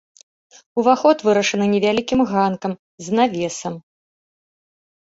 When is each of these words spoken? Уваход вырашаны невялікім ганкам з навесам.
Уваход 0.83 1.17
вырашаны 1.27 1.65
невялікім 1.75 2.19
ганкам 2.33 2.73
з 3.07 3.17
навесам. 3.21 3.73